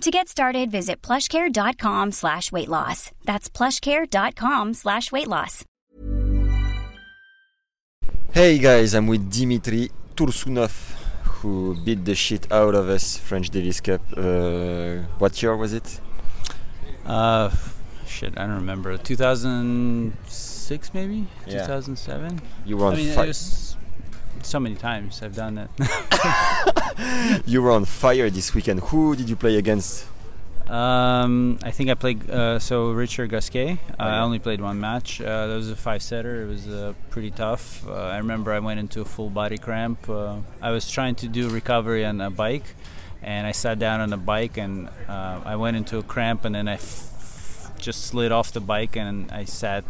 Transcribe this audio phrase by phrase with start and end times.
[0.00, 3.10] To get started, visit plushcare.com slash weight loss.
[3.24, 5.64] That's plushcare.com slash weight loss.
[8.32, 10.72] Hey guys, I'm with Dmitry Tursunov,
[11.40, 14.00] who beat the shit out of us French Davis Cup.
[14.16, 16.00] Uh, what year was it?
[17.06, 17.50] Uh,
[18.06, 18.96] shit, I don't remember.
[18.98, 21.26] 2006 maybe?
[21.46, 21.62] Yeah.
[21.66, 22.40] 2007?
[22.66, 23.73] You were on I mean, fi- it was
[24.44, 27.42] so many times I've done that.
[27.46, 28.80] you were on fire this weekend.
[28.80, 30.06] Who did you play against?
[30.68, 33.78] Um, I think I played uh, so Richard Gasquet.
[33.98, 35.20] Uh, I only played one match.
[35.20, 36.42] Uh, that was a five setter.
[36.42, 37.86] It was uh, pretty tough.
[37.86, 40.08] Uh, I remember I went into a full body cramp.
[40.08, 42.64] Uh, I was trying to do recovery on a bike,
[43.22, 46.54] and I sat down on the bike and uh, I went into a cramp, and
[46.54, 49.84] then I f- just slid off the bike and I sat,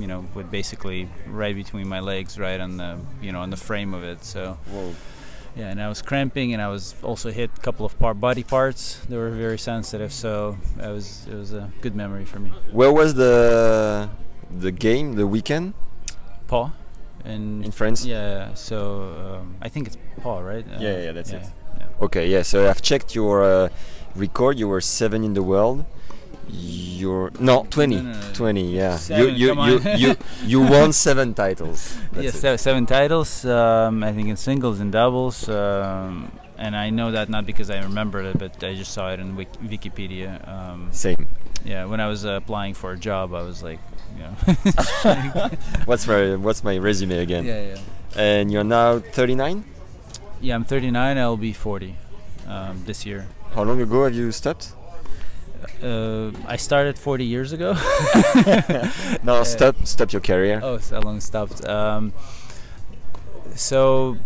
[0.00, 3.56] you know, with basically right between my legs, right on the, you know, on the
[3.56, 4.24] frame of it.
[4.24, 4.58] So.
[4.70, 4.94] Whoa.
[5.58, 8.42] Yeah, and I was cramping, and I was also hit a couple of par- body
[8.42, 9.00] parts.
[9.08, 12.50] They were very sensitive, so it was it was a good memory for me.
[12.72, 14.10] Where was the
[14.60, 15.72] the game, the weekend
[16.46, 16.72] Pau,
[17.24, 18.04] in in France?
[18.04, 18.52] yeah.
[18.52, 18.76] So
[19.40, 20.66] um, I think it's Pau, right?
[20.68, 21.40] Uh, Yeah, yeah, that's it.
[21.80, 22.04] yeah.
[22.04, 22.42] Okay, yeah.
[22.42, 23.68] So I've checked your uh,
[24.14, 24.58] record.
[24.58, 25.86] You were seven in the world.
[26.48, 28.32] You're no 20, No, no, no.
[28.32, 28.72] 20.
[28.72, 31.96] Yeah, Seven, you you you, you you won seven titles.
[32.16, 33.44] Yes, se- seven titles.
[33.44, 35.48] Um, I think in singles and doubles.
[35.48, 39.20] Um, and I know that not because I remembered it, but I just saw it
[39.20, 40.40] in Wik- Wikipedia.
[40.48, 41.26] Um, Same.
[41.64, 43.78] yeah, when I was uh, applying for a job, I was like,
[44.16, 45.50] you know.
[45.84, 47.44] What's my what's my resume again?
[47.44, 47.78] yeah, yeah.
[48.16, 49.64] And you're now 39.
[50.40, 51.18] Yeah, I'm 39.
[51.18, 51.94] I'll be 40
[52.48, 53.26] um, this year.
[53.54, 54.72] How long ago have you stopped?
[55.82, 57.74] Uh, I started 40 years ago.
[59.22, 60.60] No, stop stop your career.
[60.62, 61.66] oh, so long stopped.
[61.66, 62.12] Um,
[63.54, 64.16] so,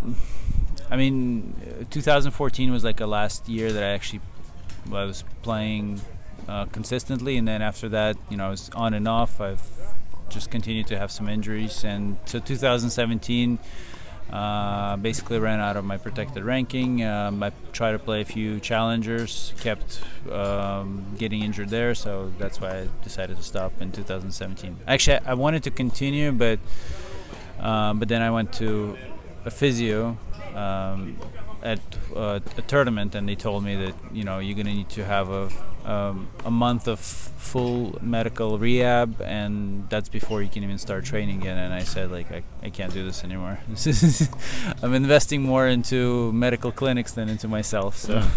[0.91, 4.21] I mean, uh, 2014 was like a last year that I actually
[4.93, 6.01] I was playing
[6.49, 9.41] uh, consistently, and then after that, you know, I was on and off.
[9.41, 9.63] I've
[10.29, 13.59] just continued to have some injuries, and so 2017.
[14.33, 17.03] Uh, basically ran out of my protected ranking.
[17.03, 22.61] Um, I tried to play a few challengers, kept um, getting injured there, so that's
[22.61, 24.77] why I decided to stop in 2017.
[24.87, 26.61] Actually, I wanted to continue, but
[27.59, 28.97] um, but then I went to
[29.45, 30.17] a physio
[30.55, 31.19] um,
[31.63, 31.81] at
[32.15, 35.31] uh, a tournament, and they told me that you know you're gonna need to have
[35.31, 35.51] a
[35.85, 41.41] um, a month of full medical rehab, and that's before you can even start training
[41.41, 41.59] again.
[41.59, 43.59] And I said like I, I can't do this anymore.
[44.83, 47.97] I'm investing more into medical clinics than into myself.
[47.97, 48.23] So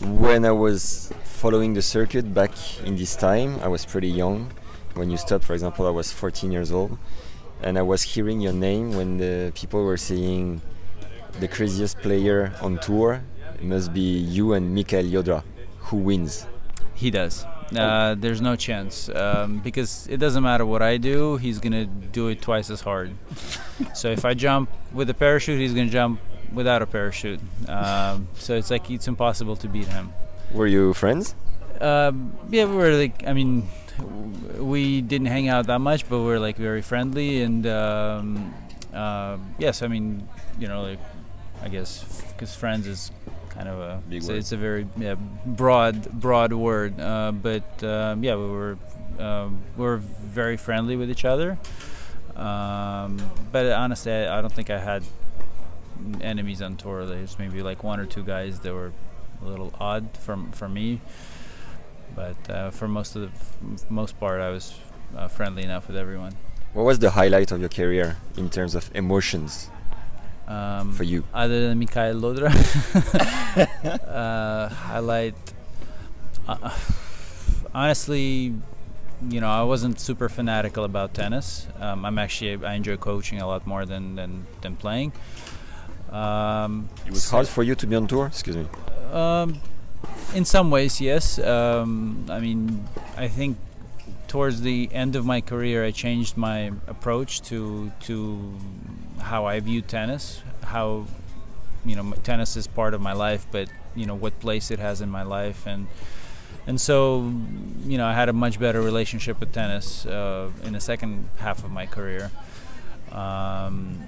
[0.00, 2.52] When I was following the circuit back
[2.84, 4.52] in this time, I was pretty young.
[4.94, 6.98] When you stopped, for example, I was 14 years old,
[7.62, 10.62] and I was hearing your name when the people were saying
[11.40, 13.22] the craziest player on tour
[13.58, 15.42] it must be you and Michaël Llodra.
[15.88, 16.46] Who wins?
[16.94, 17.44] He does.
[17.76, 21.36] Uh, there's no chance um, because it doesn't matter what I do.
[21.36, 23.12] He's gonna do it twice as hard.
[23.94, 26.20] so if I jump with a parachute, he's gonna jump
[26.52, 27.40] without a parachute.
[27.68, 30.12] Um, so it's like it's impossible to beat him.
[30.52, 31.34] Were you friends?
[31.80, 33.68] Um, yeah, we were like, I mean,
[34.58, 38.54] we didn't hang out that much, but we are like very friendly and um,
[38.94, 40.26] uh, yes, I mean,
[40.58, 41.00] you know, like
[41.62, 43.10] I guess because friends is
[43.58, 44.36] kind of a Big it's, word.
[44.36, 48.78] it's a very yeah, broad broad word, uh, but um, yeah, we were
[49.18, 51.58] um, we were very friendly with each other.
[52.36, 53.20] Um,
[53.50, 55.02] but honestly, I, I don't think I had
[56.20, 57.04] enemies on tour.
[57.04, 58.92] There's maybe like one or two guys that were
[59.42, 61.00] a little odd from for me,
[62.14, 64.78] but uh, for most of the most part, I was
[65.16, 66.34] uh, friendly enough with everyone.
[66.74, 69.68] What was the highlight of your career in terms of emotions
[70.48, 71.24] Um, for you?
[71.34, 72.48] other than Michaël Llodra,
[74.08, 75.34] uh, highlight.
[76.48, 76.70] Uh,
[77.74, 78.54] honestly,
[79.28, 81.66] you know, I wasn't super fanatical about tennis.
[81.80, 85.12] Um, I'm actually I enjoy coaching a lot more than than, than playing.
[86.10, 88.26] Um, It was hard for you to be on tour.
[88.26, 88.66] Excuse me.
[89.12, 89.60] Um,
[90.34, 91.38] in some ways, yes.
[91.38, 92.86] Um, I mean,
[93.16, 93.58] I think
[94.28, 98.54] towards the end of my career, I changed my approach to to
[99.20, 100.42] how I view tennis.
[100.62, 101.06] How
[101.84, 105.00] you know, tennis is part of my life, but you know what place it has
[105.00, 105.88] in my life, and
[106.66, 107.32] and so
[107.84, 111.64] you know I had a much better relationship with tennis uh, in the second half
[111.64, 112.30] of my career.
[113.10, 113.98] Um,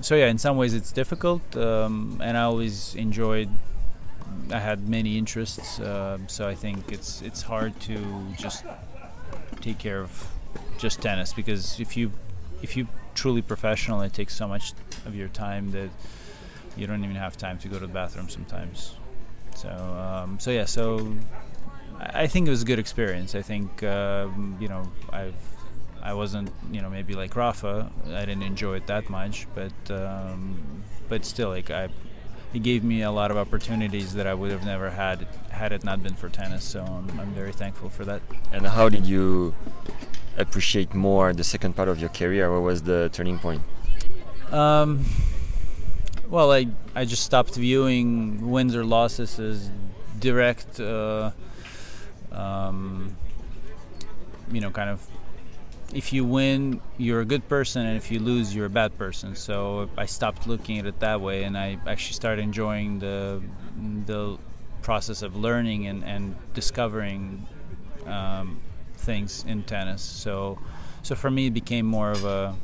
[0.00, 3.50] so yeah, in some ways it's difficult, um, and I always enjoyed.
[4.50, 7.98] I had many interests, uh, so I think it's it's hard to
[8.38, 8.64] just
[9.62, 10.26] take care of
[10.78, 12.12] just tennis because if you
[12.62, 14.72] if you truly professional, it takes so much
[15.06, 15.90] of your time that
[16.76, 18.94] you don't even have time to go to the bathroom sometimes.
[19.54, 21.14] So um, so yeah, so
[22.00, 23.34] I think it was a good experience.
[23.34, 25.34] I think um, you know I've
[26.02, 27.90] I wasn't you know maybe like Rafa.
[28.06, 31.88] I didn't enjoy it that much, but um, but still like I
[32.52, 35.84] it gave me a lot of opportunities that I would have never had had it
[35.84, 36.64] not been for tennis.
[36.64, 38.20] So I'm, I'm very thankful for that.
[38.52, 39.54] And how did you
[40.36, 42.52] appreciate more the second part of your career?
[42.52, 43.62] What was the turning point?
[44.50, 45.04] Um,
[46.28, 49.70] well, I I just stopped viewing wins or losses as
[50.18, 50.80] direct.
[50.80, 51.30] Uh,
[52.32, 53.16] um,
[54.50, 55.06] you know, kind of
[55.92, 59.34] if you win, you're a good person, and if you lose, you're a bad person.
[59.36, 63.42] So I stopped looking at it that way, and I actually started enjoying the
[64.06, 64.38] the
[64.82, 67.46] process of learning and, and discovering
[68.06, 68.60] um,
[68.96, 70.02] things in tennis.
[70.02, 70.58] So
[71.02, 72.56] so for me, it became more of a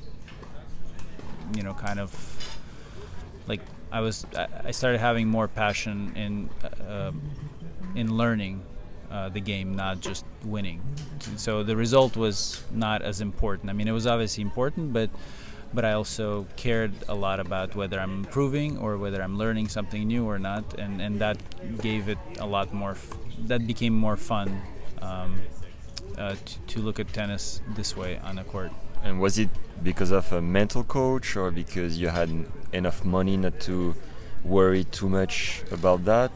[1.55, 2.13] you know kind of
[3.47, 3.61] like
[3.93, 4.27] I was
[4.65, 6.51] I started having more passion in
[6.87, 7.13] uh,
[7.95, 8.63] in learning
[9.11, 10.83] uh, the game, not just winning.
[11.37, 13.71] So the result was not as important.
[13.71, 15.11] I mean, it was obviously important, but
[15.75, 20.07] but I also cared a lot about whether I'm improving or whether I'm learning something
[20.07, 21.39] new or not, and and that
[21.83, 22.93] gave it a lot more.
[22.93, 23.17] F-
[23.47, 24.61] that became more fun
[25.01, 25.41] um,
[26.17, 28.73] uh, to, to look at tennis this way on the court.
[29.03, 29.49] And was it
[29.83, 32.31] because of a mental coach or because you had
[32.73, 33.95] enough money not to
[34.43, 36.31] worry too much about that?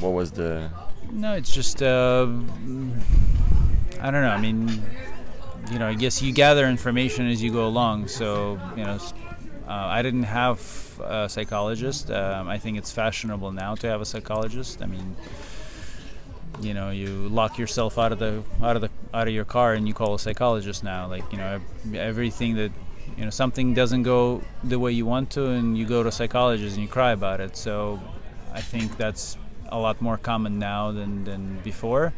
[0.00, 0.70] What was the
[1.12, 2.26] no, it's just uh,
[4.00, 4.30] I don't know.
[4.30, 4.82] I mean,
[5.70, 8.08] you know, I guess you gather information as you go along.
[8.08, 8.98] So you know,
[9.68, 10.60] uh, I didn't have
[11.00, 12.10] a psychologist.
[12.10, 14.82] Um, I think it's fashionable now to have a psychologist.
[14.82, 15.16] I mean,
[16.60, 19.74] you know, you lock yourself out of the out of the out of your car
[19.74, 21.08] and you call a psychologist now.
[21.08, 21.60] Like you know,
[21.94, 22.72] everything that
[23.16, 26.12] you know something doesn't go the way you want to, and you go to a
[26.12, 27.56] psychologist and you cry about it.
[27.56, 28.00] So
[28.52, 29.36] I think that's
[29.72, 32.12] a lot more common now than, than before.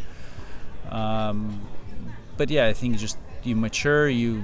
[0.90, 1.66] Um,
[2.36, 4.42] but yeah, I think just you mature, you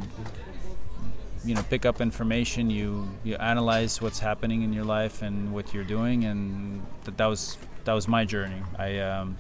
[1.45, 5.75] you know pick up information, you you analyze what's happening in your life and what
[5.75, 8.63] you're doing, and that, that was that was my journey.
[8.79, 9.37] I um,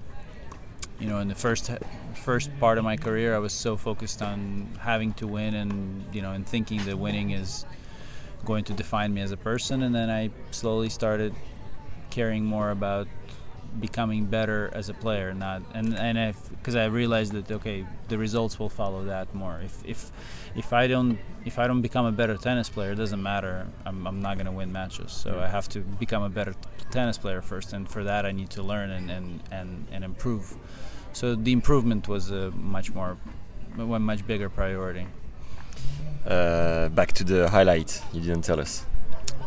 [0.99, 1.71] you know in the first
[2.15, 6.23] first part of my career, I was so focused on having to win and you
[6.23, 7.65] know and thinking that winning is
[8.45, 11.35] going to define me as a person, and then I slowly started
[12.11, 13.07] caring more about
[13.79, 18.59] becoming better as a player not and and because I realized that okay the results
[18.59, 19.61] will follow that more.
[19.65, 20.11] If if
[20.57, 23.67] if I don't if I don't become a better tennis player it doesn't matter.
[23.87, 25.13] I'm, I'm not going to win matches.
[25.13, 26.55] So I have to become a better
[26.91, 30.55] tennis player first and for that I need to learn and and and, and improve.
[31.13, 33.17] So the improvement was a much more
[33.77, 35.07] one much bigger priority.
[36.27, 38.03] Uh, back to the highlight.
[38.13, 38.85] You didn't tell us.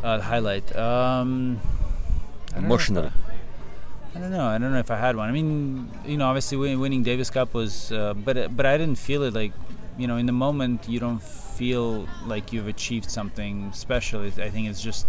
[0.03, 1.59] Uh, highlight um,
[2.57, 3.11] emotional
[4.15, 4.45] I don't know.
[4.45, 5.27] I don't know if I had one.
[5.27, 9.24] I mean, you know, obviously winning Davis Cup was, uh, but but I didn't feel
[9.24, 9.54] it like,
[9.98, 14.21] you know, in the moment you don't feel like you've achieved something special.
[14.21, 15.07] I think it's just,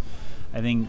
[0.55, 0.89] I think,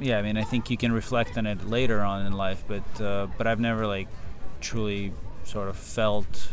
[0.00, 0.18] yeah.
[0.18, 3.26] I mean, I think you can reflect on it later on in life, but uh,
[3.36, 4.08] but I've never like
[4.62, 5.12] truly
[5.44, 6.48] sort of felt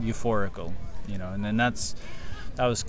[0.00, 0.72] euphorical,
[1.06, 1.94] you know, and then that's
[2.56, 2.84] that was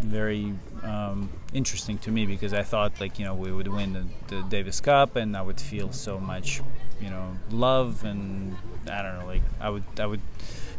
[0.00, 0.52] very
[0.84, 4.42] um, interesting to me because I thought like you know we would win the, the,
[4.48, 6.60] Davis Cup and I would feel so much
[7.00, 8.56] you know love and
[8.90, 10.20] I don't know like I would I would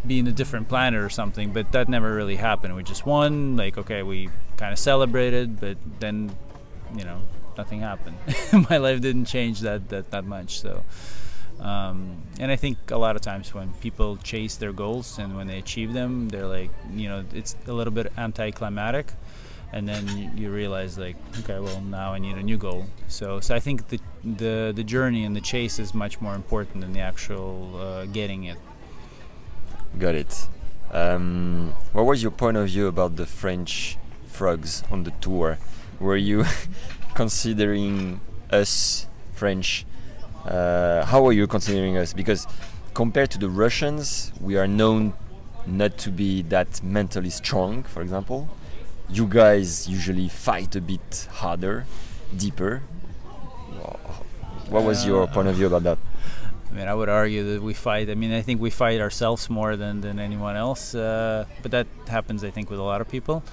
[0.05, 3.57] be in a different planet or something but that never really happened we just won
[3.57, 6.35] like okay we kind of celebrated but then
[6.95, 7.19] you know
[7.57, 8.15] nothing happened
[8.69, 10.83] my life didn't change that that, that much so
[11.59, 15.47] um, and I think a lot of times when people chase their goals and when
[15.47, 19.13] they achieve them, they're like, you know, it's a little bit anticlimactic.
[19.74, 22.86] And then you, realize, like, okay, well, now I need a new goal.
[23.07, 26.81] So, so I think the the the journey and the chase is much more important
[26.81, 28.57] than the actual uh, getting it.
[30.00, 30.48] Got it.
[30.91, 35.57] Um, what was your point of view about the French frogs on the tour?
[36.00, 36.45] Were you
[37.15, 39.86] considering us French
[40.45, 42.13] uh, how are you considering us?
[42.13, 42.45] Because
[42.93, 45.13] compared to the Russians, we are known
[45.65, 48.48] not to be that mentally strong, for example.
[49.09, 51.85] You guys usually fight a bit harder,
[52.35, 52.81] deeper.
[54.69, 55.97] What was your point of view about that?
[56.71, 58.09] I mean, I would argue that we fight.
[58.09, 60.95] I mean, I think we fight ourselves more than, than anyone else.
[60.95, 63.43] Uh, but that happens, I think, with a lot of people.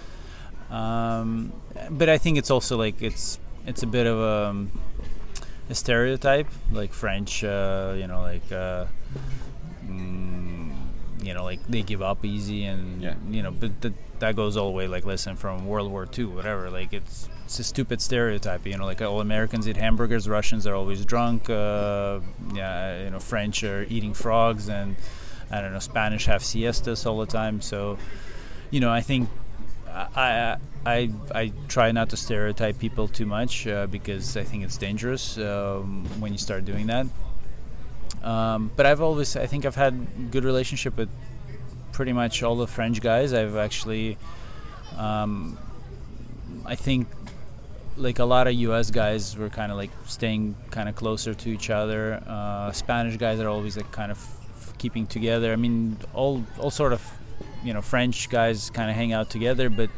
[0.71, 1.53] Um,
[1.91, 4.71] but I think it's also like it's it's a bit of a, um,
[5.69, 7.45] a stereotype, like French.
[7.45, 8.87] Uh, you know, like uh,
[11.23, 13.15] you know, like they give up easy, and Yeah.
[13.31, 14.87] you know, but th- that goes all the way.
[14.89, 16.71] Like, listen, from World War II, whatever.
[16.71, 18.67] Like, it's it's a stupid stereotype.
[18.67, 21.49] You know, like all Americans eat hamburgers, Russians are always drunk.
[21.51, 22.21] Uh,
[22.55, 24.97] yeah, you know, French are eating frogs, and
[25.51, 27.61] I don't know, Spanish have siestas all the time.
[27.61, 27.99] So,
[28.71, 29.29] you know, I think
[30.17, 34.79] I I I try not to stereotype people too much uh, because I think it's
[34.79, 37.07] dangerous um, when you start doing that.
[38.23, 41.09] Um, but I've always I think I've had good relationship with
[41.93, 43.33] pretty much all the French guys.
[43.33, 44.17] I've actually
[44.97, 45.59] um,
[46.65, 47.09] I think
[47.97, 48.91] like a lot of U.S.
[48.91, 52.23] guys were kind of like staying kind of closer to each other.
[52.27, 55.53] Uh, Spanish guys are always like kind of f- keeping together.
[55.53, 57.03] I mean, all all sort of
[57.65, 59.91] you know French guys kind of hang out together, but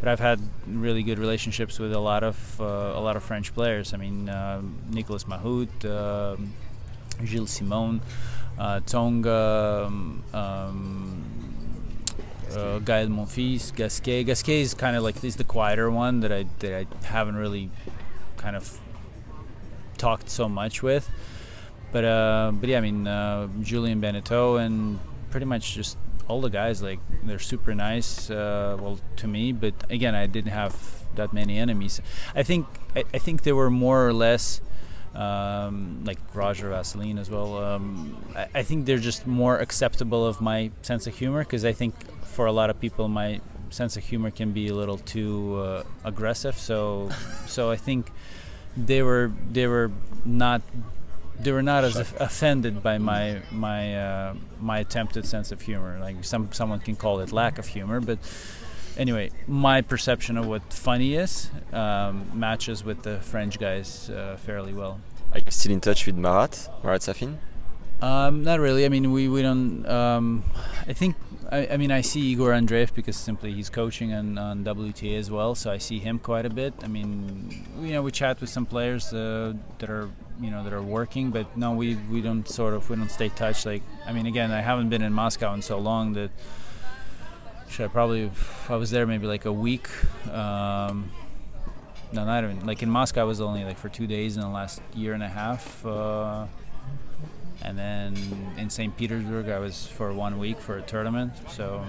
[0.00, 3.52] but I've had really good relationships with a lot of uh, a lot of French
[3.54, 3.92] players.
[3.94, 6.52] I mean, um Nicolas Mahut, um,
[7.24, 8.00] Gilles Simon,
[8.58, 9.86] uh, Tsonga.
[9.86, 11.30] Um, um,
[12.50, 14.24] uh, Gaël Monfils, Gasquet.
[14.24, 17.70] Gasquet is kind of like is the quieter one that I that I haven't really
[18.36, 18.78] kind of
[19.98, 21.08] talked so much with.
[21.92, 24.98] But uh, but yeah, I mean uh, Julien Benneteau and
[25.30, 25.96] pretty much just
[26.28, 28.30] all the guys like they're super nice.
[28.30, 32.00] Uh, well, to me, but again, I didn't have that many enemies.
[32.34, 34.60] I think I, I think they were more or less.
[35.14, 37.58] Um, like Roger-Vasselin as well.
[37.58, 41.72] Um, I, I think they're just more acceptable of my sense of humor because I
[41.72, 43.40] think for a lot of people my
[43.70, 46.56] sense of humor can be a little too uh, aggressive.
[46.56, 47.10] So
[47.46, 48.12] so I think
[48.76, 49.90] they were they were
[50.24, 50.62] not
[51.38, 55.98] they were not as of- offended by my my uh, my attempted sense of humor.
[56.00, 58.18] Like some someone can call it lack of humor, but
[58.96, 64.72] anyway, my perception of what funny is um, matches with the French guys uh, fairly
[64.72, 65.00] well.
[65.32, 67.38] Are you still in touch with Marat, Marat Safin?
[68.02, 68.84] Um, not really.
[68.84, 69.86] I mean, we, we don't.
[69.86, 70.42] Um,
[70.88, 71.16] I think.
[71.52, 75.32] I, I mean, I see Igor Andreev because simply he's coaching on, on WTA as
[75.32, 76.74] well, so I see him quite a bit.
[76.84, 80.08] I mean, you know, we chat with some players uh, that are
[80.40, 83.28] you know that are working, but no, we we don't sort of we don't stay
[83.28, 83.66] touch.
[83.66, 86.30] Like, I mean, again, I haven't been in Moscow in so long that.
[87.70, 88.30] Should I probably?
[88.68, 89.88] I was there maybe like a week.
[90.32, 91.10] Um,
[92.12, 92.66] no, not even.
[92.66, 95.22] Like in Moscow, I was only like for two days in the last year and
[95.22, 95.86] a half.
[95.86, 96.46] Uh,
[97.62, 98.16] and then
[98.56, 98.96] in St.
[98.96, 101.32] Petersburg, I was for one week for a tournament.
[101.50, 101.84] So,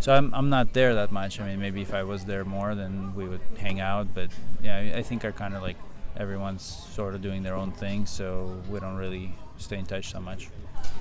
[0.00, 1.40] so I'm, I'm not there that much.
[1.40, 4.12] I mean, maybe if I was there more, then we would hang out.
[4.14, 4.30] But
[4.62, 5.76] yeah, I- think are kind of like
[6.16, 10.20] everyone's sort of doing their own thing, so we don't really stay in touch so
[10.20, 10.48] much.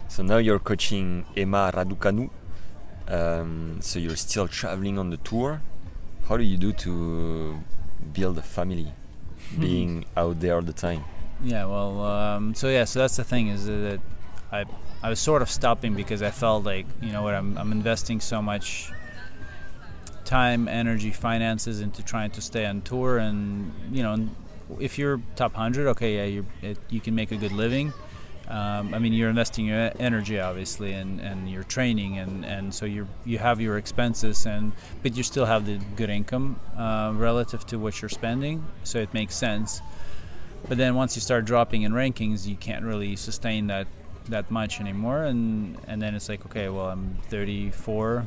[0.09, 2.29] So now you're coaching Emma Raducanu.
[3.09, 5.61] Um, so you're still traveling on the tour.
[6.27, 7.59] How do you do to
[8.13, 8.93] build a family,
[9.59, 11.03] being out there all the time?
[11.43, 13.99] Yeah, well, um, so yeah, so that's the thing is that
[14.51, 14.65] I
[15.01, 18.19] I was sort of stopping because I felt like you know what I'm I'm investing
[18.19, 18.91] so much
[20.25, 24.29] time, energy, finances into trying to stay on tour, and you know
[24.79, 27.93] if you're top hundred, okay, yeah, you it, you can make a good living.
[28.49, 32.87] Um, I mean, you're investing your energy, obviously, and, and your training, and, and so
[32.87, 34.71] you you have your expenses, and
[35.03, 39.13] but you still have the good income uh, relative to what you're spending, so it
[39.13, 39.81] makes sense.
[40.67, 43.85] But then once you start dropping in rankings, you can't really sustain that
[44.29, 48.25] that much anymore, and and then it's like, okay, well, I'm 34,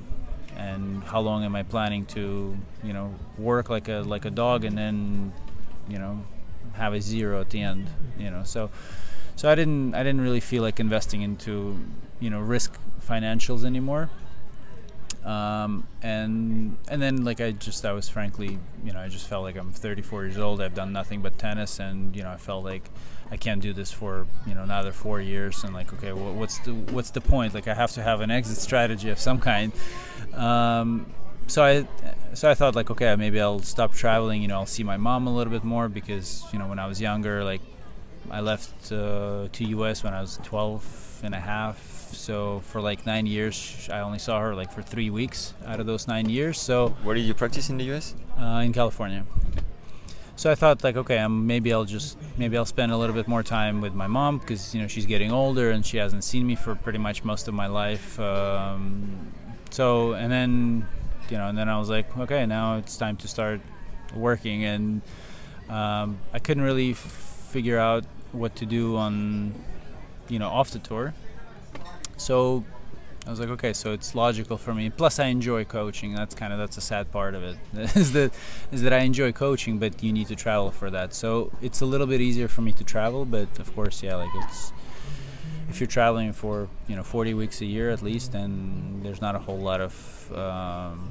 [0.57, 4.65] and how long am I planning to, you know, work like a like a dog,
[4.65, 5.33] and then,
[5.89, 6.25] you know,
[6.75, 8.71] have a zero at the end, you know, so
[9.37, 11.79] so I didn't I didn't really feel like investing into
[12.21, 14.11] you know risk financials anymore.
[15.25, 19.45] Um, and and then like I just I was frankly you know I just felt
[19.45, 20.61] like I'm 34 years old.
[20.61, 22.91] I've done nothing but tennis, and you know I felt like
[23.31, 25.63] I can't do this for you know another four years.
[25.63, 27.55] And like okay, well, what's the what's the point?
[27.55, 29.73] Like I have to have an exit strategy of some kind.
[30.35, 31.07] Um,
[31.47, 31.87] so I
[32.35, 34.43] so I thought like okay maybe I'll stop traveling.
[34.43, 36.87] You know I'll see my mom a little bit more because you know when I
[36.87, 37.61] was younger like
[38.31, 41.79] I left uh, to US when I was 12 and a half.
[42.13, 45.87] So for like nine years, I only saw her like for three weeks out of
[45.87, 46.61] those nine years.
[46.61, 48.15] So Where did you practice in the US?
[48.39, 49.25] uh, in California.
[50.37, 53.29] So I thought like, okay, um, maybe I'll just maybe I'll spend a little bit
[53.29, 56.47] more time with my mom because you know she's getting older and she hasn't seen
[56.47, 58.19] me for pretty much most of my life.
[58.19, 59.33] Um,
[59.71, 60.87] so and then
[61.31, 63.61] you know and then I was like, okay, now it's time to start
[64.15, 65.03] working and
[65.69, 69.55] um, I couldn't really f- figure out what to do on
[70.29, 71.15] you know off the tour.
[72.17, 72.65] So
[73.27, 74.91] I was like, okay, so it's logical for me.
[74.91, 76.15] Plus, I enjoy coaching.
[76.15, 77.57] That's kind of that's a sad part of it
[77.97, 78.33] is that
[78.73, 81.15] is that I enjoy coaching, but you need to travel for that.
[81.15, 84.31] So it's a little bit easier for me to travel, but of course, yeah, like
[84.35, 84.73] it's
[85.69, 89.35] if you're traveling for you know 40 weeks a year at least, then there's not
[89.35, 91.11] a whole lot of um,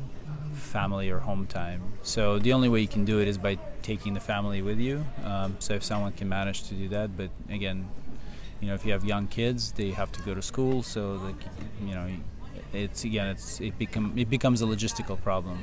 [0.62, 1.82] family or home time.
[2.04, 5.06] So the only way you can do it is by taking the family with you.
[5.26, 7.90] Um, so if someone can manage to do that, but again,
[8.62, 11.44] you know if you have young kids they have to go to school so like
[11.84, 12.08] you know
[12.74, 15.60] it's again it's it become it becomes a logistical problem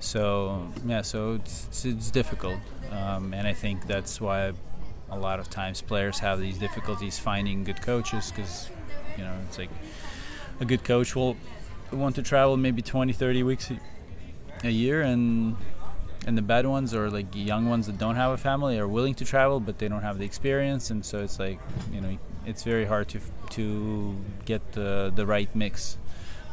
[0.00, 2.58] so yeah so it's it's, it's difficult
[2.92, 4.52] um, and I think that's why
[5.10, 8.68] a lot of times players have these difficulties finding good coaches because
[9.16, 9.70] you know it's like
[10.60, 11.36] a good coach will
[11.90, 13.70] want to travel maybe 20 30 weeks
[14.64, 15.56] a year and
[16.26, 19.14] and the bad ones or like young ones that don't have a family are willing
[19.14, 21.58] to travel but they don't have the experience and so it's like
[21.92, 22.16] you know
[22.46, 25.98] it's very hard to to get the the right mix.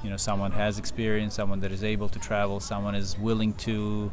[0.03, 4.12] You know someone has experience someone that is able to travel someone is willing to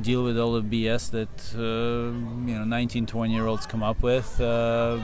[0.00, 2.12] deal with all the BS that uh,
[2.46, 4.40] you know 19 20 year olds come up with.
[4.40, 4.98] Uh,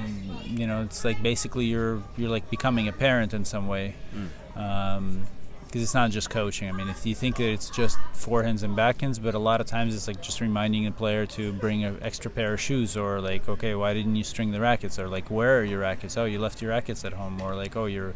[0.44, 3.94] you know it's like basically you're you're like becoming a parent in some way.
[4.14, 4.60] Mm.
[4.60, 5.26] um,
[5.66, 6.68] because it's not just coaching.
[6.68, 9.66] I mean, if you think that it's just forehands and backhands, but a lot of
[9.66, 13.20] times it's like just reminding a player to bring an extra pair of shoes, or
[13.20, 16.16] like, okay, why didn't you string the rackets, or like, where are your rackets?
[16.16, 18.14] Oh, you left your rackets at home, or like, oh, you're,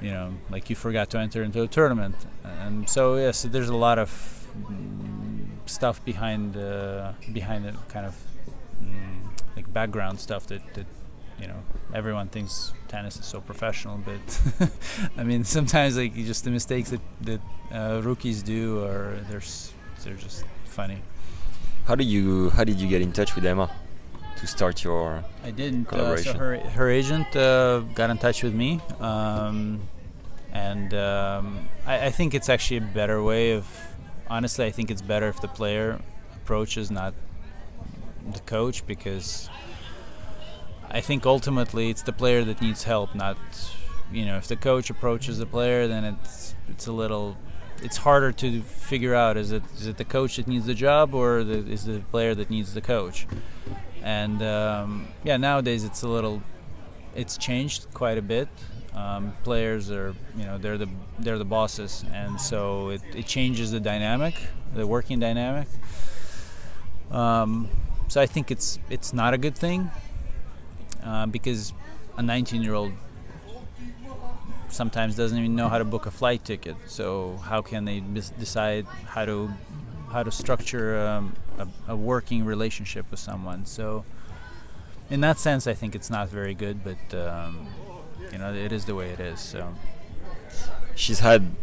[0.00, 3.76] you know, like you forgot to enter into a tournament, and so yes, there's a
[3.76, 4.10] lot of
[5.66, 8.16] stuff behind uh, behind the kind of
[8.82, 9.20] mm,
[9.56, 10.86] like background stuff that that
[11.40, 11.62] you know
[11.94, 14.70] everyone thinks tennis is so professional but
[15.16, 17.40] i mean sometimes like just the mistakes that that
[17.72, 19.42] uh, rookies do or they're
[20.04, 20.98] they're just funny.
[21.84, 23.70] How did you how did you get in touch with emma
[24.38, 28.54] to start your i didn't uh, so her her agent uh, got in touch with
[28.54, 29.80] me um,
[30.52, 33.66] and um, I, I think it's actually a better way of
[34.28, 36.00] honestly i think it's better if the player
[36.36, 37.12] approaches not
[38.32, 39.50] the coach because
[40.90, 43.38] I think ultimately it's the player that needs help, not
[44.12, 47.36] you know if the coach approaches the player, then it's it's a little
[47.82, 51.14] it's harder to figure out is it is it the coach that needs the job
[51.14, 53.26] or the, is the player that needs the coach?
[54.02, 56.42] And um, yeah, nowadays it's a little
[57.14, 58.48] it's changed quite a bit.
[58.94, 60.88] Um, players are you know they're the
[61.20, 64.34] they're the bosses, and so it, it changes the dynamic,
[64.74, 65.68] the working dynamic.
[67.12, 67.68] Um,
[68.08, 69.92] so I think it's it's not a good thing
[71.04, 71.72] uh, because
[72.16, 72.92] a 19 year old
[74.68, 76.76] sometimes doesn't even know how to book a flight ticket.
[76.86, 79.50] So how can they bis- decide how to
[80.12, 83.66] how to structure um, a, a, working relationship with someone?
[83.66, 84.04] So
[85.08, 87.66] in that sense, I think it's not very good, but um,
[88.32, 89.40] you know it is the way it is.
[89.40, 89.74] So
[90.94, 91.54] she's had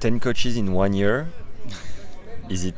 [0.00, 1.28] 10 coaches in one year.
[2.48, 2.74] is it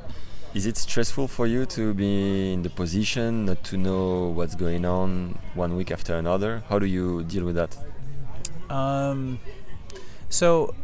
[0.55, 4.85] is it stressful for you to be in the position not to know what's going
[4.85, 6.63] on one week after another?
[6.69, 7.77] How do you deal with that?
[8.69, 9.41] Um,
[10.29, 10.75] so,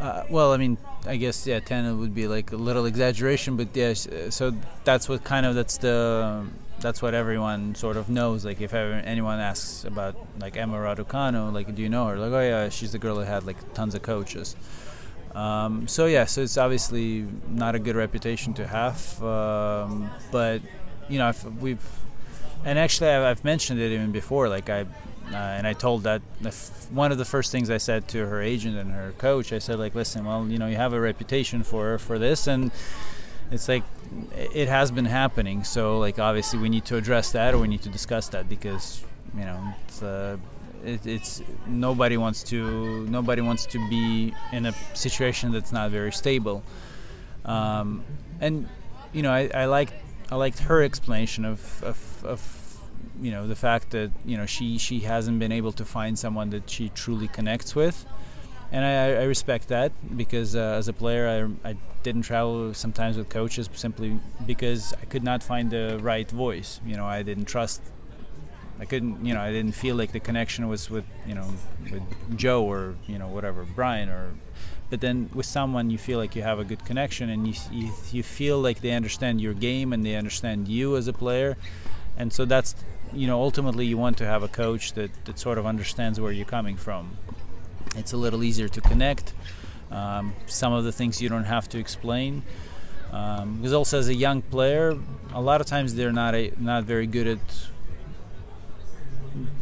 [0.00, 3.68] uh, well, I mean, I guess yeah, ten would be like a little exaggeration, but.
[3.74, 6.46] Yeah, so that's what kind of that's the
[6.80, 8.44] that's what everyone sort of knows.
[8.44, 12.16] Like if ever anyone asks about like Emma Raducanu, like do you know her?
[12.16, 14.56] Like oh yeah, she's the girl that had like tons of coaches.
[15.34, 20.62] Um, so yeah, so it's obviously not a good reputation to have, um, but
[21.08, 21.84] you know we've
[22.64, 24.48] and actually I've, mentioned it even before.
[24.48, 24.82] Like I
[25.30, 26.22] uh, and I told that
[26.90, 29.78] one of the first things I said to her agent and her coach, I said
[29.78, 32.70] like, listen, well, you know, you have a reputation for for this, and
[33.50, 33.84] it's like
[34.32, 35.64] it has been happening.
[35.64, 39.04] So like obviously we need to address that or we need to discuss that because
[39.34, 40.02] you know it's.
[40.02, 40.38] Uh,
[40.84, 46.12] it, it's nobody wants to nobody wants to be in a situation that's not very
[46.12, 46.62] stable.
[47.44, 48.04] Um,
[48.40, 48.68] and
[49.12, 49.94] you know, I, I liked
[50.30, 52.80] I liked her explanation of, of, of
[53.20, 56.50] you know the fact that you know she she hasn't been able to find someone
[56.50, 58.04] that she truly connects with,
[58.70, 63.16] and I, I respect that because uh, as a player I, I didn't travel sometimes
[63.16, 66.80] with coaches simply because I could not find the right voice.
[66.84, 67.82] You know I didn't trust
[68.80, 71.46] I couldn't, you know, I didn't feel like the connection was with, you know,
[71.90, 74.34] with Joe or you know whatever Brian or,
[74.90, 77.92] but then with someone you feel like you have a good connection and you you,
[78.12, 81.56] you feel like they understand your game and they understand you as a player,
[82.16, 82.76] and so that's,
[83.12, 86.32] you know, ultimately you want to have a coach that that sort of understands where
[86.32, 87.16] you're coming from.
[87.96, 89.34] It's a little easier to connect.
[89.90, 92.42] Um, some of the things you don't have to explain.
[93.10, 94.98] Um, because also as a young player,
[95.32, 97.38] a lot of times they're not a, not very good at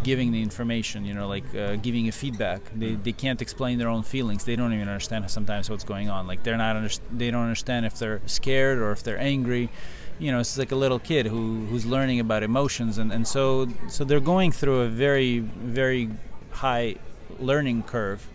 [0.02, 2.60] giving the information you know like uh, giving a feedback.
[2.74, 4.44] They, they can't explain their own feelings.
[4.44, 6.26] They don't even understand sometimes what's going on.
[6.26, 9.70] Like they're not under- they don't understand if they're scared or if they're angry.
[10.18, 12.98] You know it's like a little kid who who's learning about emotions.
[12.98, 16.10] And, and so so they're going through a very very
[16.50, 16.96] high
[17.38, 18.28] learning curve.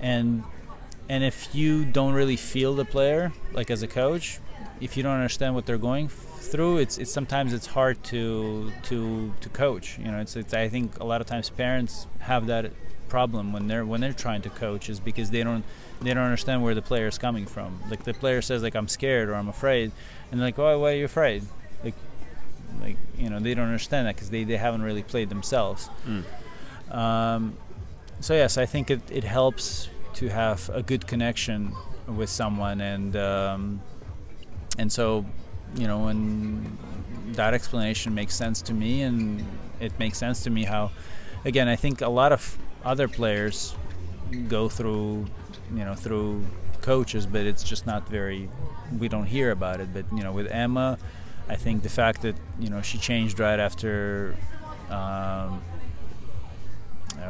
[0.00, 0.44] And
[1.08, 4.40] and if you don't really feel the player like as a coach
[4.80, 6.08] if you don't understand what they're going
[6.44, 10.68] through it's it's sometimes it's hard to to to coach you know it's, it's i
[10.68, 12.70] think a lot of times parents have that
[13.08, 15.64] problem when they're when they're trying to coach is because they don't
[16.00, 17.80] they don't understand where the player is coming from.
[17.88, 19.92] Like the player says like i'm scared or i'm afraid
[20.30, 21.44] and they're like why, why are you afraid?
[21.84, 21.94] Like
[22.80, 25.88] like you know they don't understand that because they, they haven't really played themselves.
[26.06, 26.24] Mm.
[26.94, 27.56] um,
[28.20, 31.72] so yes i think it, it helps to have a good connection
[32.06, 33.80] with someone and um,
[34.76, 35.24] and so
[35.76, 36.78] you know and
[37.34, 39.44] that explanation makes sense to me and
[39.80, 40.90] it makes sense to me how
[41.44, 43.74] again i think a lot of other players
[44.48, 45.24] go through
[45.74, 46.44] you know through
[46.80, 48.48] coaches but it's just not very
[48.98, 49.88] we don't hear about it.
[49.92, 50.98] But you know with emma
[51.48, 54.36] i think the fact that you know she changed right after
[54.90, 55.62] um,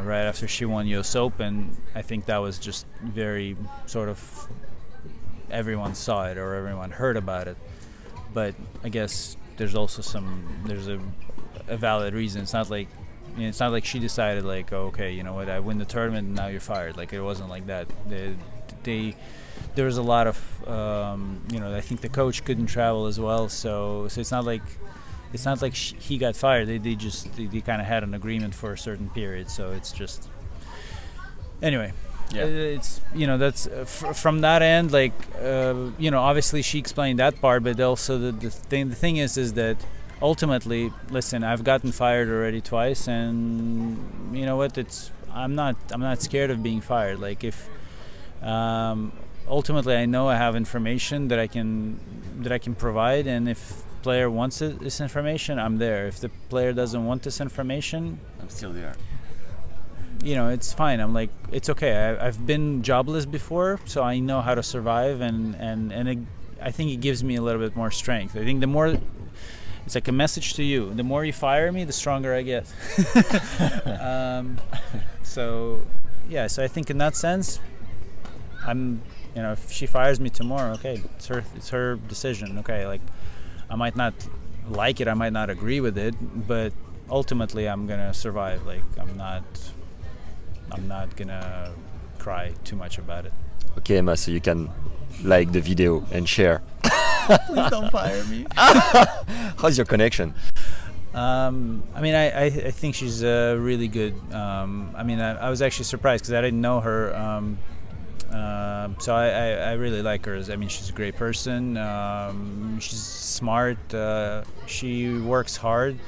[0.02, 4.48] right after she won us open i think that was just very sort of
[5.50, 7.57] everyone saw it or everyone heard about it
[8.35, 11.01] but i guess there's also some there's a,
[11.68, 12.42] a valid reason.
[12.42, 12.88] It's not like
[13.37, 15.79] you know, it's not like she decided like oh, okay you know what i win
[15.79, 16.97] the tournament and now you're fired.
[16.97, 17.88] Like it wasn't like that.
[18.09, 18.37] They,
[18.83, 19.16] they
[19.75, 23.18] there was a lot of um, you know i think the coach couldn't travel as
[23.18, 23.49] well.
[23.49, 24.62] So so it's not like
[25.33, 26.68] it's not like sh- he got fired.
[26.68, 29.51] They, they just they, they kind of had an agreement for a certain period.
[29.51, 30.29] So it's just
[31.62, 31.92] anyway
[32.33, 32.45] Yeah.
[32.45, 36.63] uh, it's you know that's uh, f- from that end like uh, you know obviously
[36.63, 39.77] she explained that part but also the, the thing the thing is is that
[40.23, 46.01] ultimately listen i've gotten fired already twice and you know what it's i'm not i'm
[46.01, 47.69] not scared of being fired like if
[48.43, 49.13] um,
[49.49, 51.99] ultimately i know i have information that i can
[52.43, 56.31] that i can provide and if player wants it, this information i'm there if the
[56.49, 58.95] player doesn't want this information I'm still there.
[60.25, 61.01] You know it's fine.
[61.01, 61.93] I'm like it's okay.
[61.93, 66.19] I, i've been jobless before so i know how to survive and and and it,
[66.63, 68.37] i think it gives me a little bit more strength.
[68.37, 68.97] I think the more
[69.85, 70.95] it's like a message to you.
[70.95, 72.65] The more you fire me the stronger i get.
[74.01, 74.59] Um,
[75.23, 75.83] so
[76.29, 77.61] yeah so i think in that sense
[78.67, 79.03] i'm
[79.37, 82.59] you know if she fires me tomorrow okay it's her it's her decision.
[82.59, 83.03] Okay like
[83.69, 84.15] i might not
[84.69, 86.15] like it i might not agree with it
[86.49, 86.73] but
[87.11, 88.65] ultimately i'm gonna survive.
[88.67, 89.45] Like i'm not
[90.72, 91.72] i'm not gonna
[92.18, 93.33] cry too much about it
[93.79, 94.70] Okay, Emma, so you can
[95.22, 96.62] like the video and share.
[97.46, 98.46] please don't fire me
[99.59, 100.35] How's your connection?
[101.12, 104.14] Um, I mean, I, I, I think she's uh, really good.
[104.33, 107.14] Um, I mean, I, I was actually surprised because I didn't know her.
[107.16, 107.59] Um,
[108.33, 110.42] uh, so I, I, I really like her.
[110.50, 111.77] I mean, she's a great person.
[111.77, 113.94] Um, she's smart.
[113.94, 115.98] Uh, she works hard.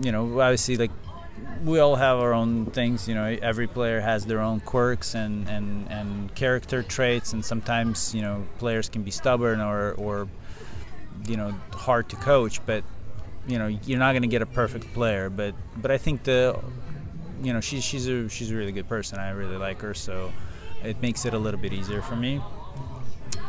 [0.00, 0.90] You know, obviously, like
[1.64, 3.08] we all have our own things.
[3.08, 8.14] You know, every player has their own quirks and, and, and character traits, and sometimes
[8.14, 10.28] you know players can be stubborn or or
[11.26, 12.64] you know hard to coach.
[12.64, 12.84] But
[13.46, 15.30] you know, you're not going to get a perfect player.
[15.30, 16.58] But but I think the
[17.42, 19.18] you know she's she's a she's a really good person.
[19.18, 20.32] I really like her, so
[20.84, 22.40] it makes it a little bit easier for me.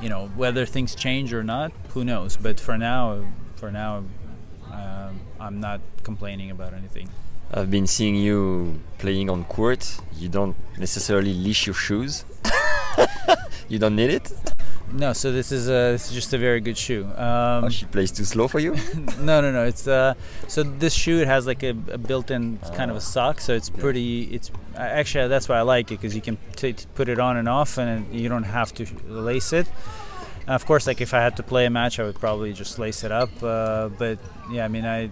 [0.01, 2.37] You know, whether things change or not, who knows?
[2.37, 3.25] But for now,
[3.55, 4.05] for now,
[4.71, 7.09] um, I'm not complaining about anything.
[7.51, 9.99] I've been seeing you playing on court.
[10.15, 12.23] You don't necessarily leash your shoes.
[13.69, 14.31] you don't need it.
[14.91, 17.05] No, so this is a, this is just a very good shoe.
[17.15, 18.75] Um, Oh, she plays too slow for you.
[19.19, 19.63] no, no, no.
[19.65, 20.15] It's uh,
[20.47, 23.69] so this shoe it has like a, a built-in kind of a sock, so it's
[23.69, 24.23] pretty.
[24.23, 27.19] It's uh, actually that's why I like it because you can t- t- put it
[27.19, 29.67] on and off, and you don't have to lace it.
[30.47, 32.79] And of course, like if I had to play a match, I would probably just
[32.79, 33.29] lace it up.
[33.43, 34.17] Uh, but
[34.51, 35.11] yeah, I mean, I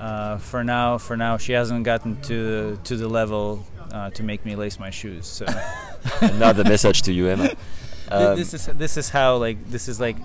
[0.00, 4.44] uh, for now, for now, she hasn't gotten to to the level uh, to make
[4.44, 5.26] me lace my shoes.
[5.26, 5.46] So.
[6.20, 7.50] Another message to you, Emma.
[8.10, 10.16] Um, this is this is how like this is like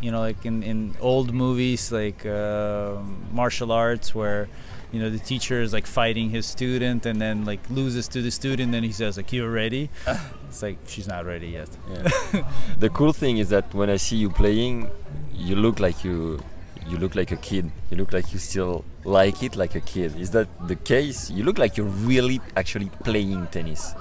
[0.00, 2.94] you know like in, in old movies like uh,
[3.32, 4.48] martial arts where
[4.92, 8.30] you know the teacher is like fighting his student and then like loses to the
[8.30, 9.90] student and he says like you're ready
[10.48, 12.44] it's like she's not ready yet Yeah.
[12.78, 14.88] the cool thing is that when I see you playing,
[15.34, 16.38] you look like you
[16.86, 17.72] you look like a kid.
[17.90, 20.18] You look like you still like it like a kid.
[20.18, 21.30] Is that the case?
[21.30, 23.94] You look like you're really actually playing tennis.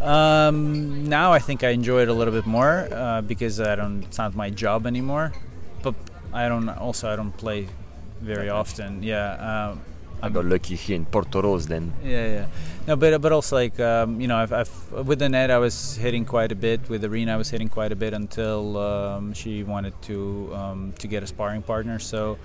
[0.00, 4.02] Um, now I think I enjoy it a little bit more uh, because I don't.
[4.04, 5.32] It's not my job anymore.
[5.82, 5.94] But
[6.32, 6.68] I don't.
[6.68, 7.68] Also, I don't play
[8.20, 9.02] very often.
[9.02, 9.70] Yeah.
[9.70, 9.80] Um,
[10.24, 11.92] I got lucky here in Portorož then.
[12.04, 12.46] Yeah, yeah.
[12.86, 15.96] No, but but also like um, you know, I've, I've with the net I was
[15.96, 16.88] hitting quite a bit.
[16.88, 21.08] With Aryna I was hitting quite a bit until um, she wanted to um, to
[21.08, 21.98] get a sparring partner.
[21.98, 22.38] So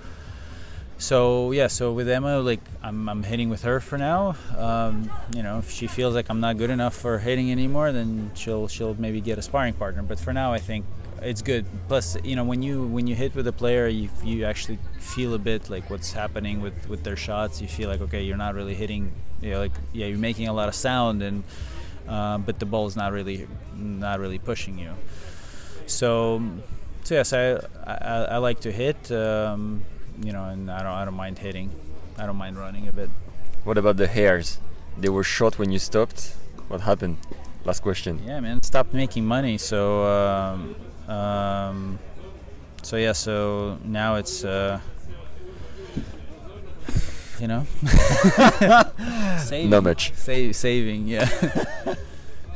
[0.98, 4.34] so yeah, so with Emma, like I'm, I'm hitting with her for now.
[4.56, 8.32] Um, you know, if she feels like I'm not good enough for hitting anymore, then
[8.34, 10.02] she'll she'll maybe get a sparring partner.
[10.02, 10.84] But for now, I think
[11.22, 11.66] it's good.
[11.86, 15.34] Plus, you know, when you when you hit with a player, you you actually feel
[15.34, 17.62] a bit like what's happening with with their shots.
[17.62, 19.12] You feel like okay, you're not really hitting.
[19.40, 21.44] You know, like yeah, you're making a lot of sound, and
[22.08, 24.94] uh, but the ball is not really not really pushing you.
[25.86, 26.42] So,
[27.04, 27.52] so yes, I
[27.86, 29.12] I, I like to hit.
[29.12, 29.84] Um,
[30.22, 31.70] you know, and I don't I don't mind hitting.
[32.18, 33.10] I don't mind running a bit.
[33.64, 34.58] What about the hairs?
[34.96, 36.34] They were short when you stopped.
[36.68, 37.18] What happened?
[37.64, 38.20] Last question.
[38.26, 39.58] Yeah, man, stopped making money.
[39.58, 40.74] So, um,
[41.08, 41.98] um,
[42.82, 43.12] so yeah.
[43.12, 44.80] So now it's, uh,
[47.40, 47.66] you know,
[49.38, 49.70] saving.
[49.70, 50.12] Not much.
[50.14, 51.06] Save, saving.
[51.06, 51.28] Yeah.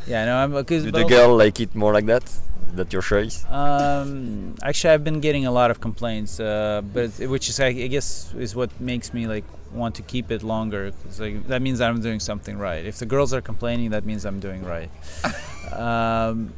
[0.06, 0.24] yeah.
[0.24, 2.24] No, I'm because the girl like it more like that?
[2.74, 3.44] That your choice?
[3.50, 8.32] Um, actually, I've been getting a lot of complaints, uh, but which is I guess
[8.34, 10.92] is what makes me like want to keep it longer.
[11.04, 12.84] Cause like, that means I'm doing something right.
[12.84, 14.90] If the girls are complaining, that means I'm doing right.
[15.72, 16.54] um,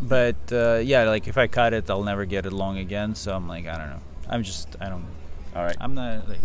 [0.00, 3.14] but uh, yeah, like if I cut it, I'll never get it long again.
[3.14, 4.02] So I'm like, I don't know.
[4.28, 5.04] I'm just I don't.
[5.54, 5.76] All right.
[5.80, 6.40] I'm not like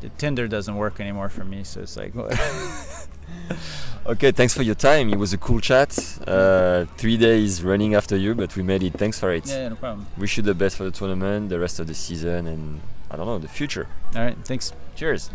[0.00, 1.62] the Tinder doesn't work anymore for me.
[1.62, 2.12] So it's like.
[4.04, 5.10] Okay, thanks for your time.
[5.10, 5.96] It was a cool chat.
[6.26, 8.94] Uh, three days running after you, but we made it.
[8.94, 9.46] Thanks for it.
[9.46, 10.08] Yeah, yeah, no problem.
[10.18, 12.80] Wish you the best for the tournament, the rest of the season, and
[13.12, 13.86] I don't know, the future.
[14.16, 14.72] All right, thanks.
[14.96, 15.30] Cheers.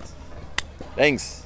[0.96, 1.43] thanks.